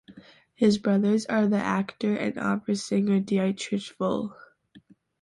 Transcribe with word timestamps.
His 0.55 0.79
brothers 0.79 1.27
are 1.27 1.45
the 1.45 1.59
actor 1.59 2.15
and 2.17 2.33
the 2.33 2.41
opera 2.43 2.75
singer 2.75 3.19
Dietrich 3.19 3.95
Volle. 3.99 4.35